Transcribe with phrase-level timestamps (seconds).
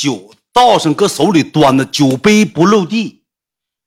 [0.00, 3.24] 酒倒上，搁手里端着，酒杯不漏地，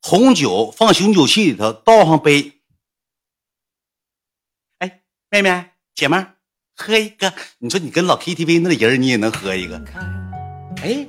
[0.01, 2.59] 红酒放醒酒器里头，倒上杯。
[4.79, 6.35] 哎，妹妹姐们儿，
[6.75, 7.33] 喝一个。
[7.59, 9.81] 你说你跟老 KTV 那人，你也能喝一个？
[10.81, 11.07] 哎，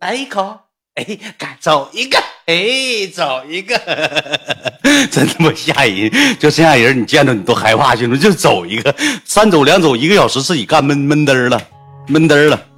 [0.00, 0.58] 来一口。
[0.94, 1.04] 哎，
[1.38, 2.18] 干走一个。
[2.46, 3.78] 哎，走一个。
[5.12, 6.10] 真他妈吓人！
[6.40, 8.92] 就这样人，你见着你都害怕，兄弟，就走一个，
[9.24, 11.70] 三走两走，一个小时自己干闷闷嘚儿了，
[12.08, 12.71] 闷嘚儿了。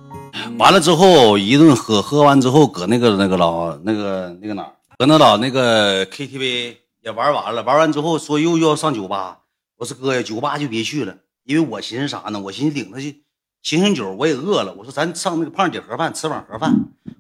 [0.59, 9.41] 完了之后一顿喝，喝完之后搁那个那个老那个那个哪儿，搁那老那个 KTV 也玩完了，玩完之后说又要上酒吧。
[9.77, 12.41] 我说哥呀，酒吧就别去了，因为我寻思啥呢？
[12.41, 13.25] 我寻思领他去
[13.63, 14.75] 醒醒酒，我也饿了。
[14.75, 16.75] 我说咱上那个胖姐盒饭吃碗盒饭。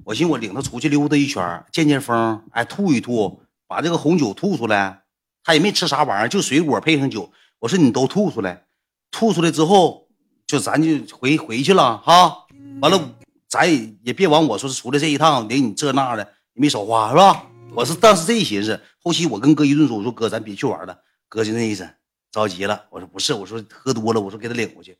[0.04, 5.02] 我寻思我领他出去溜达一圈，见见风，哎，吐一吐，把这个红酒吐出来。
[5.42, 7.30] 他也没吃啥玩意儿，就水果配上酒。
[7.60, 8.65] 我说你都吐出来，
[9.10, 10.09] 吐出来之后
[10.46, 12.43] 就咱就回回去了哈。
[12.80, 13.10] 完了，
[13.48, 17.46] 咱也也别往我说是出来这一趟领你这那的，你没少花是吧？
[17.74, 18.80] 我是当时这一寻思。
[19.02, 20.98] 后期我跟哥一顿说，我说哥咱别去玩了。
[21.29, 21.88] 哥就那意思，
[22.30, 22.85] 着急了。
[22.90, 24.96] 我说不是，我说喝多了，我说给他领回去。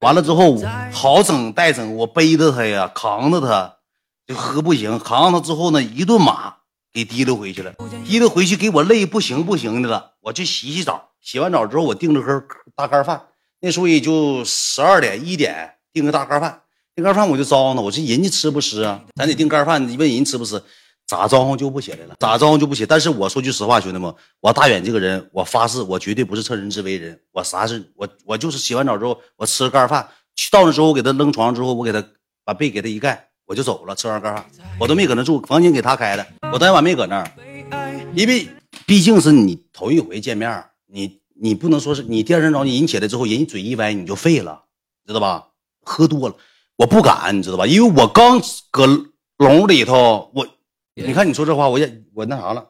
[0.00, 0.56] 完了之后
[0.92, 3.76] 好整带整，我背着他呀，扛着他，
[4.26, 4.98] 就喝不行。
[4.98, 6.56] 扛着他之后呢，一顿马。
[6.92, 7.74] 给提溜回去了，
[8.06, 10.12] 提溜回去给我累不行不行的了。
[10.20, 12.42] 我去洗洗澡，洗完澡之后我订了盒
[12.74, 13.26] 大盖饭。
[13.60, 16.62] 那时候也就十二点一点，订个大盖饭。
[16.96, 19.04] 订盖饭我就招呼他我说人家吃不吃啊？
[19.14, 20.60] 咱得订盖饭，问人吃不吃？
[21.06, 22.86] 咋招呼就不起来了，咋招呼就不起。
[22.86, 27.20] 但是我说句实话，兄弟们，我大远这个人，我发誓，我绝对不是趁人之危人。
[27.32, 32.02] 我啥事，我我就是洗完澡之后，我吃了盖饭，去到那之后我给他扔床上之后，我给他
[32.46, 33.28] 把被给他一盖。
[33.44, 34.44] 我就走了，吃完盖饭
[34.80, 37.30] 我都没搁那住，房间给他开的，我当晚没搁那，
[38.14, 38.48] 因为
[38.86, 44.62] 毕竟是你头一回见面，你你不能说是你第二天早上人起来之后，人嘴一歪你就废了，
[45.06, 45.48] 知道吧？
[45.84, 46.34] 喝多了，
[46.76, 47.66] 我不敢，你知道吧？
[47.66, 48.86] 因为我刚搁
[49.38, 50.46] 笼里头，我
[50.94, 52.64] 你看你说这话，我也我那啥了，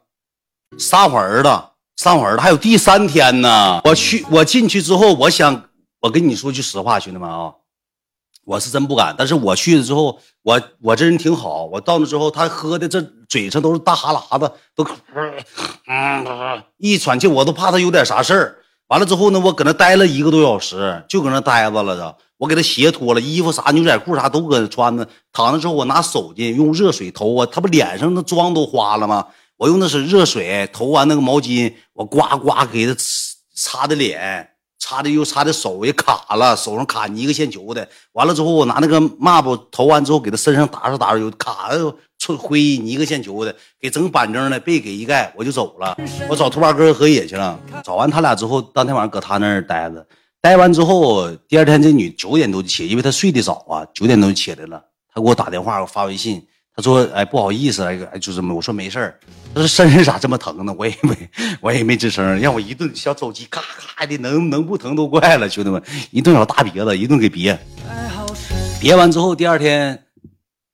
[0.79, 5.69] 撒会儿了，撒会儿了，还有第三天呢，我去我进去之后，我想
[6.01, 7.53] 我跟你说句实话，兄弟们啊。
[8.45, 11.65] 我是真不敢，但是我去了之后，我我这人挺好。
[11.65, 14.87] 我到那之后，他喝的这嘴上都是大哈喇子，都
[15.89, 18.59] 嗯一喘气，我都怕他有点啥事儿。
[18.87, 22.17] 完了之后呢，我搁那待了一个多小时，就搁那待着了。
[22.39, 25.09] 我给他鞋脱了，衣服啥牛仔裤啥都搁那穿着。
[25.33, 29.27] 躺着之后，我拿手巾用热水投啊，他不脸上那妆都花了吗？
[29.57, 32.95] 我用的是热水投完那个毛巾，我呱呱给他
[33.55, 34.51] 擦的脸。
[34.79, 37.89] 擦的又擦的手也卡了，手上卡泥个线球的。
[38.13, 45.97] 完了之后，我拿那个抹布投完之后，给他身上打着打着，又卡的出灰泥个线球的，给整板正的，被给一盖，我就走了。
[46.29, 47.59] 我找兔八哥和野去了。
[47.83, 50.07] 找完他俩之后，当天晚上搁他那儿待着。
[50.47, 54.81] 待完之后，第二天这女九点多就起，因为她睡得早啊，九点多就起来了。
[55.13, 56.41] 她给我打电话，我发微信。
[56.73, 59.19] 她说：“哎，不好意思，哎，就这么。”我说：“没事儿。”
[59.53, 61.17] 她说：“身上咋这么疼呢？”我也没，
[61.61, 67.59] 我也没吱声，让我一顿小肘击，咔咔的，能能不疼都怪了，兄弟们，一顿小大别子，一顿给别。
[68.81, 70.01] 别完之后，第二天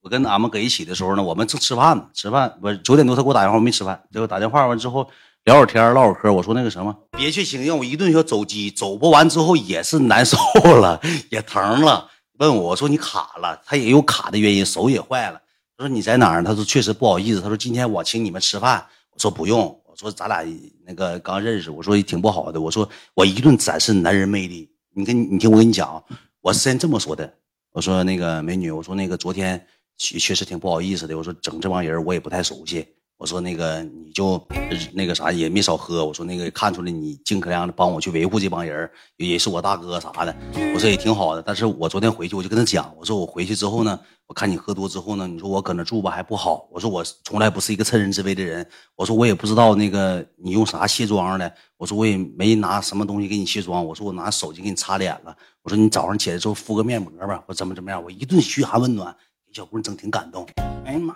[0.03, 5.09] 我跟俺们搁一起的时候呢，我们正吃饭呢，吃饭我九点多她给我打电话，我没吃饭，结果打电话完之后
[5.45, 6.31] 聊会儿天，唠会儿嗑。
[6.31, 10.37] 我说那个什么，别去行，让我一顿小走鸡，走不完之后也是难受
[10.79, 12.09] 了，也疼了。
[12.39, 15.41] 问我，我说你卡了，他也有卡的原因，手也坏了。
[15.77, 16.43] 他说你在哪儿？
[16.43, 17.41] 他说确实不好意思。
[17.41, 18.85] 他说今天我请你们吃饭。
[19.11, 19.59] 我说不用。
[19.85, 20.45] 我说咱俩
[20.85, 21.69] 那个刚认识。
[21.69, 22.61] 我说也挺不好的。
[22.61, 24.69] 我说我一顿展示男人魅力。
[24.95, 26.01] 你跟你听我跟你讲，
[26.39, 27.31] 我是先这么说的。
[27.73, 29.67] 我说那个美女，我说那个昨天
[29.97, 31.17] 确确实挺不好意思的。
[31.17, 32.87] 我说整这帮人我也不太熟悉。
[33.23, 34.45] 我说那个你就
[34.91, 36.05] 那个啥也没少喝。
[36.05, 40.35] 我说那个看出来你尽可量的帮我去维护这帮人，也是我大哥啥的。
[40.73, 41.41] 我说也挺好的。
[41.41, 43.97] 但是我昨天回去我就跟他讲，我说我回去之后呢，
[44.27, 46.67] 我看你喝多之后呢，你说我搁那住吧还不好。
[46.69, 48.67] 我说我从来不是一个趁人之危的人。
[48.97, 51.49] 我说我也不知道那个你用啥卸妆的。
[51.77, 53.85] 我说我也没拿什么东西给你卸妆。
[53.85, 55.33] 我说我拿手机给你擦脸了。
[55.61, 58.03] 我说你早上起来之后敷个面膜吧，我怎么怎么样？
[58.03, 59.15] 我一顿嘘寒问暖，
[59.53, 60.45] 小姑娘整挺感动。
[60.83, 61.15] 哎呀妈！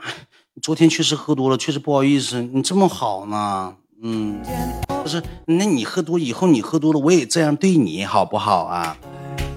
[0.62, 2.42] 昨天确实喝多了，确实不好意思。
[2.42, 4.42] 你这么好呢，嗯，
[5.04, 8.98] 不是，那你喝多以后，你喝多了，我也这样对你好不好啊？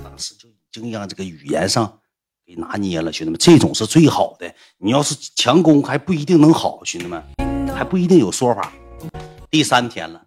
[0.05, 0.53] 当时就已
[0.83, 1.91] 经让这个语言上
[2.47, 4.55] 给拿捏了，兄弟们，这种是最好的。
[4.79, 7.23] 你要是强攻，还不一定能好，兄弟们，
[7.75, 8.71] 还不一定有说法。
[9.51, 10.21] 第三天了，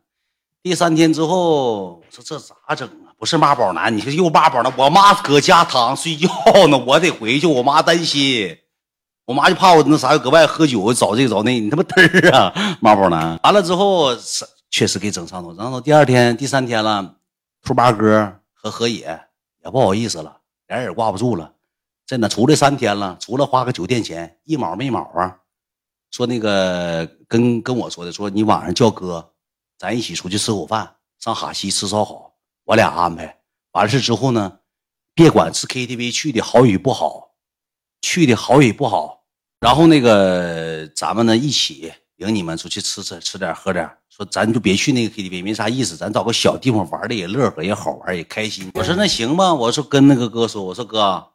[0.63, 3.13] 第三天之后，我说这咋整啊？
[3.19, 4.73] 不是妈宝男，你说又妈宝呢？
[4.75, 6.27] 我妈搁家躺睡觉
[6.67, 8.57] 呢，我得回去，我妈担心。
[9.25, 13.39] 我妈就怕我那啥，搁外喝酒找这个找那，你他妈嘚儿啊，妈宝男！
[13.43, 15.79] 完了之后是确实给整上头，然后。
[15.79, 17.15] 第二天、第三天了，
[17.61, 19.19] 兔八哥和何野
[19.63, 20.37] 也不好意思了，
[20.67, 21.53] 脸也挂不住了。
[22.05, 25.37] 真的出来三天了，除了花个酒店钱，一毛没毛啊。
[26.11, 29.31] 说那个跟跟我说的，说你晚上叫哥，
[29.79, 32.33] 咱一起出去吃口饭，上哈西吃烧烤，
[32.65, 33.37] 我俩安排
[33.71, 34.59] 完事之后呢，
[35.15, 37.29] 别管是 KTV 去的好与不好，
[38.03, 39.21] 去的好与不好，
[39.61, 48.69] 然后那个咱们呢一起领你们出去吃吃吃点喝点，说咱就别去那个 KTV，没啥意思，咱找个小地方玩的也乐呵也好玩也开心。
[48.75, 51.25] 我说那行吧，我说跟那个哥说，我说哥。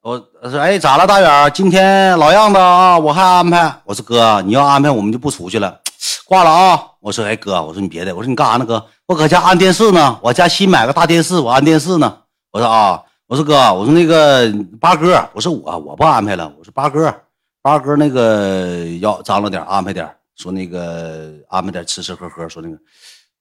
[0.00, 3.82] 我我说哎咋了大远今天老样子啊我还安排。
[3.84, 5.80] 我说哥你要安排我们就不出去了。
[6.24, 6.82] 挂了啊。
[7.00, 8.86] 我说哎哥我说你别的我说你干啥呢哥？
[9.06, 12.18] 我搁家安电视呢我家新买个大电视我安电视呢。
[12.52, 17.14] 我说啊我说哥我说那个八哥我说我我不安排了我说八哥
[17.60, 22.78] 八哥那个要张罗点安排点说那个安排点吃吃喝喝说那个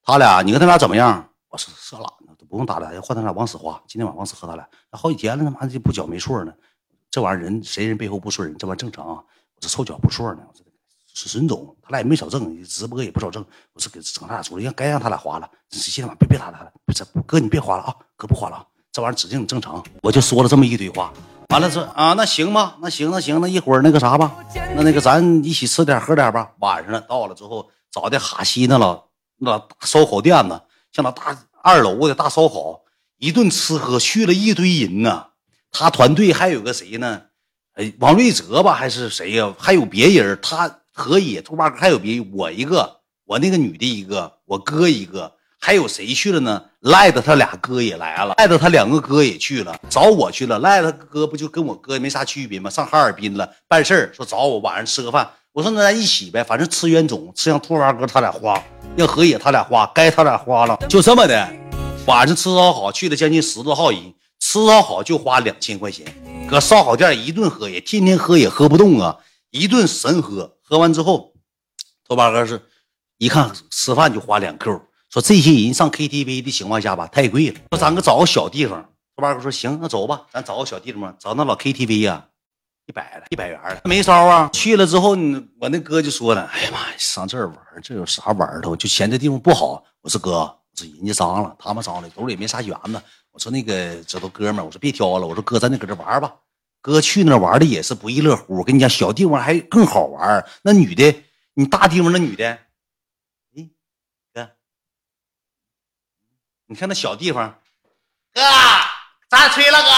[0.04, 6.54] 他俩你跟他俩怎么样我说色懒呢都不用打俩换他俩往死花今天晚上往死喝他俩那好几天了他妈的不缴没错呢
[7.10, 9.24] 这玩意儿人谁人背后不顺人，这玩意儿正常啊。
[9.56, 10.44] 我这臭脚不顺呢。
[10.46, 10.62] 我说
[11.14, 13.44] 是孙总，他俩也没少挣，直播也不少挣。
[13.72, 15.50] 我说给整他俩出来，该让他俩花了。
[15.70, 18.66] 今天晚上别别打他了，不是哥你别花了啊，哥不花了啊。
[18.98, 19.84] 这玩意儿指定正常。
[20.02, 21.14] 我就说了这么一堆话，
[21.50, 24.36] 完了说啊，那行吧，那行那行，那一会儿那个啥吧，
[24.76, 26.50] 那那个咱一起吃点喝点吧。
[26.62, 29.04] 晚上了到了之后，找的哈西那老
[29.38, 30.60] 那烧烤店子，
[30.92, 32.82] 像那大二楼的大烧烤，
[33.20, 35.28] 一顿吃喝去了一堆人呢。
[35.70, 37.22] 他团队还有个谁呢？
[37.74, 39.54] 哎，王瑞泽吧，还是谁呀？
[39.60, 45.34] 还有别人，他何以兔八哥还有别我一个，我那个女的一个，我哥一个，
[45.68, 46.64] 还有谁去了呢？
[46.80, 50.58] 赖子他俩哥也来了，赖子他两个哥也去了，找我去了。
[50.60, 52.70] 赖他哥不就跟我哥没啥区别吗？
[52.70, 55.30] 上哈尔滨了办事儿，说找我晚上吃个饭。
[55.52, 58.64] 我说那咱一起呗，反正吃冤种，吃上兔八哥他俩花，
[58.96, 61.54] 让何野他俩花，该他俩花了，就这么的。
[62.06, 64.00] 晚上吃烧烤去了将近十多号人。
[64.40, 66.06] 吃烧烤就花两千块钱，
[66.50, 69.18] 搁烧烤店一顿喝也天天喝也喝不动啊，
[69.52, 70.56] 一顿神喝。
[70.62, 71.34] 喝完之后，
[72.08, 72.62] 头八哥是
[73.18, 74.80] 一看吃饭就花两 Q，
[75.18, 78.80] 说这些人上 KTV 的情况下吧太贵了，说咱个找个小地方。
[79.16, 82.28] 说八哥说行，那走吧，咱找个小地方，找那老 KTV 呀，
[82.86, 84.48] 一百了，一百元了，没招啊。
[84.54, 85.18] 去了之后，
[85.60, 88.76] 我那哥就说了，哎呀妈呀，上这儿玩这有啥玩头？
[88.76, 89.84] 就嫌这地方不好。
[90.02, 93.02] 我说哥，这人家脏了，他们脏了，兜里没啥元子。
[93.32, 96.32] 我说那个这都哥们儿，我说别挑了，我说哥咱就搁这玩吧。
[96.80, 98.56] 哥去那玩的也是不亦乐乎。
[98.58, 100.48] 我跟你讲，小地方还更好玩。
[100.62, 101.24] 那女的，
[101.56, 102.48] 你大地方那女的，
[103.56, 103.68] 哎，
[104.32, 104.52] 哥，
[106.70, 107.56] 你看那小地方，
[108.34, 108.42] 哥，
[109.30, 109.90] 咱吹了哥？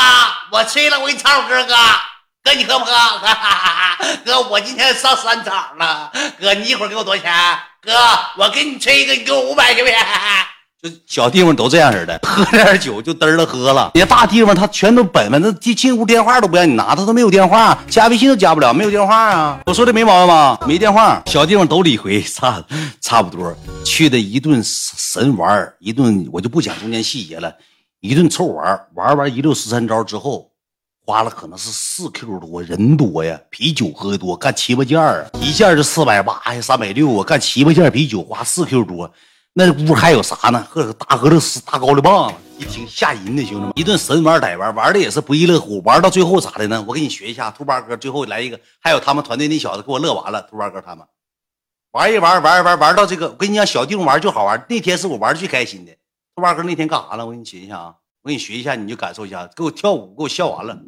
[0.52, 1.76] 我吹了，我给你唱首歌，哥，
[2.44, 2.92] 哥你喝不喝？
[4.24, 7.60] 哥，我今天上三场了，哥你一会儿给我多少钱？
[7.82, 7.92] 哥，
[8.38, 9.98] 我给你吹一个，你给我五百行不行？
[10.82, 13.92] 就小地方都这样式的，喝点酒就嘚了喝了。
[13.94, 19.60] 别大地方他全都本本，那进进屋电话都不让你拿，他都没有电话，加微信都加不了，没有电话啊。
[19.66, 20.58] 我说的没毛病吧？
[20.66, 22.64] 没电话，小地方都理亏，差
[23.02, 23.54] 差不多。
[23.84, 27.54] 去的一顿神玩一顿我就不讲中间细节了，
[28.00, 30.50] 一顿臭玩玩完一溜十三招之后，
[31.06, 39.12] 花了可能是四 Q 多，人多呀，啤酒喝的多，干七八件啊，一件就四百八呀，三百六啊，干七八件啤酒花四 Q 多。
[39.60, 40.68] 那屋还有啥呢？
[40.70, 45.82] 喝大俄罗斯大高粱棒子，一听吓人的兄弟们，一顿神玩歹玩，玩的也是不亦乐乎。
[45.82, 46.82] 玩到最后咋的呢？
[46.88, 50.42] 我给你学一下，兔八哥最后来一个，还有他们团队那小子给我乐完了。
[50.44, 51.06] 兔八哥他们
[51.92, 54.66] 玩一玩，玩一玩，玩到这个，我跟你讲，小地方玩就好玩。
[54.70, 55.92] 那天是我玩最开心的。
[56.38, 57.26] 兔八哥那天干啥了？
[57.26, 60.80] 我给你学一下啊，我给你学一下，你就感受一下，给我跳舞，给我笑完了。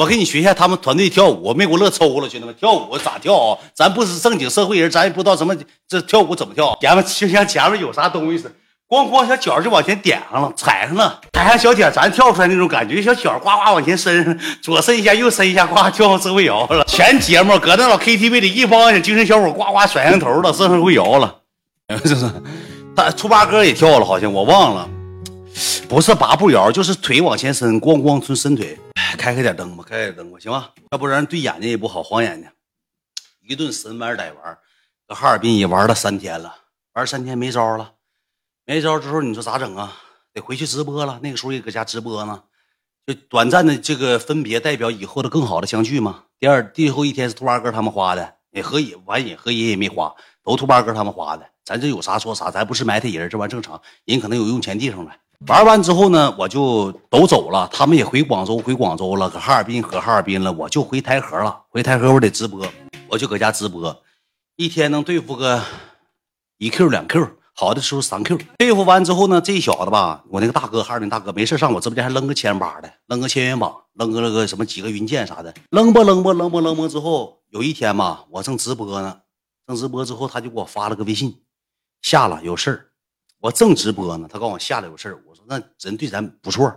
[0.00, 3.58] 我给你学一下他们团队跳舞，没给我乐抽了，兄弟们，跳舞咋跳啊？
[3.74, 5.54] 咱不是正经社会人，咱也不知道什么
[5.86, 6.74] 这跳舞怎么跳。
[6.80, 8.52] 前面就像前面有啥东西似的，
[8.88, 16.82] 咣咣小脚就往前点上了，踩上了，踩上小点，咱跳出来那种感觉，小脚呱呱往前伸，左伸一下，右伸一下，呱跳上社会摇了。
[16.86, 21.36] 全节目搁那老 KTV 里一帮精神小伙呱呱甩上头了，社会摇了。
[22.02, 22.24] 就 是
[22.96, 24.88] 他初八哥也跳了，好像我忘了。
[25.90, 28.78] 不是八步摇，就是腿往前伸，咣咣从伸腿。
[29.20, 30.72] 开开点灯吧，开开灯吧，行吧？
[30.92, 32.50] 要不然对眼睛也不好，晃眼睛。
[33.46, 34.58] 一顿神玩歹玩，
[35.06, 36.56] 搁哈尔滨也玩了三天了，
[36.94, 37.92] 玩三天没招了，
[38.64, 39.94] 没招之后你说咋整啊？
[40.32, 41.20] 得回去直播了。
[41.22, 42.44] 那个时候也搁家直播呢，
[43.06, 46.24] 就短暂的这个分别，代表以后的更好的相聚嘛。
[46.38, 51.46] 第二最后一天是兔八哥他们花的，也和野完也和野也没花，都兔八哥他们花的。
[51.70, 53.80] 咱这有啥说啥，咱不是埋汰人，这玩意正常。
[54.04, 55.12] 人可能有用钱地方了。
[55.46, 61.62] 玩完之后呢，我就都走了，他们也回广州，回广州了，搁哈尔滨，搁哈尔滨了，我就回台河了。
[61.68, 62.66] 回台河我得直播，
[63.06, 63.96] 我就搁家直播，
[64.56, 65.62] 一天能对付个
[66.58, 67.24] 一 Q 两 Q，
[67.54, 79.18] 好的时候三 Q，对付完之后呢，这小子吧，我那个大哥哈尔滨大哥没事上我直播间还扔个千八的，扔个千元榜，扔个那个什么几个云剑啥的，扔吧扔吧扔吧扔吧之后，有一天吧，我正直播呢，
[79.68, 81.40] 正直播之后他就给我发了个微信，
[82.02, 82.90] 下了有事，
[83.40, 86.72] 我正直播呢，他告诉我下了有事，我说那人对咱不错，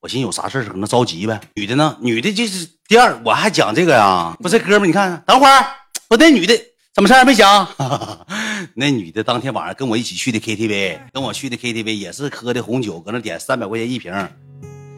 [0.00, 1.40] 我寻思有啥事可能着急呗。
[1.54, 5.66] 女的呢，女的就是第二，我还讲这个呀，不是哥们，你看，等会儿，
[6.08, 6.54] 我那女的
[6.94, 7.66] 怎么事儿没讲？
[8.74, 14.12] 那女的当天晚上跟我一起去的 KTV，跟我去的 KTV 也是喝的红酒，搁那点三百块钱一瓶，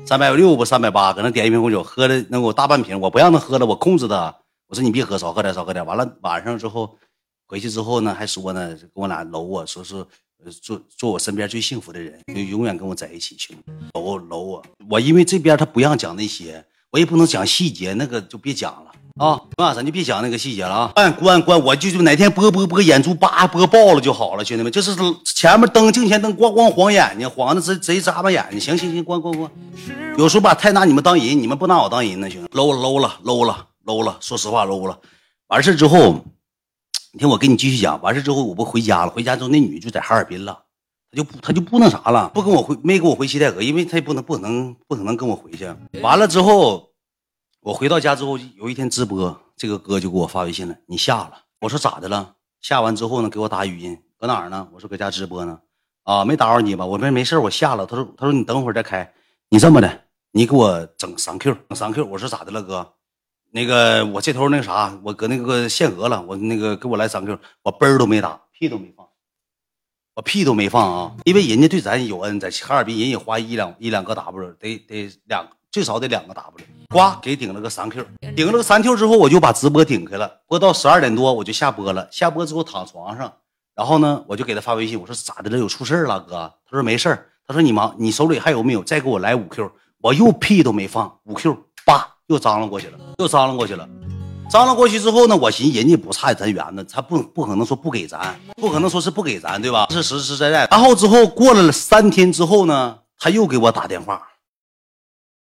[0.07, 4.35] 三百六不三百八，搁那点一瓶红酒，喝的能有大半瓶，我不让他喝了，我控制他，
[4.69, 5.85] 我说你别喝，少喝点，少喝点。
[5.85, 6.97] 完了晚上之后
[7.50, 14.62] 回去之后呢，还说呢，跟我俩搂我说是呃做做我身边最幸福的人，就永远跟我在一起，兄弟，搂搂我。
[14.88, 18.92] 我因为这边他不让讲那些，我也不能讲细节，那个就别讲了。
[19.19, 20.92] 啊，那咱就别讲那个细节了啊！
[20.95, 28.61] 关关关，我就就哪天播播播眼珠叭播爆了就好了，兄弟们，就是前面灯镜前灯咣咣晃眼睛，晃的贼贼眨巴眼睛。
[28.61, 29.50] 行行行，关关关。
[30.16, 32.49] 有时候吧，太拿你们当人，你们不拿我当人呢，兄弟。
[32.52, 34.97] 搂搂了搂了搂了，说实话搂了。
[35.49, 36.25] 完事之后，
[37.12, 38.00] 你听我跟你继续讲。
[38.02, 39.11] 完事之后，我不回家了。
[39.11, 40.64] 回家之后，那女就在哈尔滨了，
[41.11, 45.73] 她就不她就不那啥了，不跟我回，没跟我回西戴河，因为她也不能不可能不可能跟我回去。
[46.02, 46.88] 完了之后。
[47.62, 51.33] 我回到家之后，有一天直播，这个哥就给我发微信了，你下了。
[51.61, 52.37] 我说咋的了？
[52.62, 54.67] 下完之后呢，给我打语音，搁哪儿呢？
[54.73, 55.61] 我说搁家直播呢。
[56.05, 56.87] 啊，没打扰你吧？
[56.87, 57.85] 我说没事我下了。
[57.85, 59.12] 他说他说你等会儿再开。
[59.50, 62.07] 你这么的，你给我整三 Q，整三 Q。
[62.07, 62.95] 我说咋的了哥？
[63.52, 69.07] 那个我这头那啥，我搁那个限额了，我那个给我来三 Q，我嘣都没打，屁都没放，
[70.14, 71.16] 我屁都没放啊！
[71.25, 76.64] 因为人家对咱有恩，在哈尔滨人也花一两一两个 W，得得两最少得两个 W。
[76.88, 78.04] 呱，给顶了个三 Q，
[78.37, 82.09] 顶了个三 Q 之后，我就把直播顶开了，播到十二点多，我就下播了。
[82.11, 83.33] 下播之后躺床上，
[83.75, 85.59] 然后呢，我就给他发微信，我说咋的了？
[85.59, 86.52] 有出事了，哥？
[86.69, 88.83] 他说没事他说你忙，你手里还有没有？
[88.83, 93.87] 再给我来五 Q，我又屁都没放，五 Q，叭，又张罗过去了，又张罗过去了。
[94.49, 99.89] 张罗过去之后呢，我寻思人家不差咱缘子，他不不可能说不给咱，不可能说是不给咱，对吧？
[99.91, 100.65] 是实实在在。
[100.71, 104.23] 然后之后过了三天之后呢，他又给我打电话。